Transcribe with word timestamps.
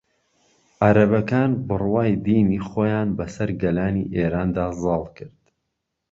عەرەبەکان 0.83 1.51
بڕوای 1.67 2.11
دینی 2.25 2.59
خۆیان 2.67 3.09
بە 3.17 3.25
سەر 3.35 3.49
گەلانی 3.61 4.09
ئێراندا 4.15 4.67
زاڵ 4.81 5.03
کرد 5.17 5.41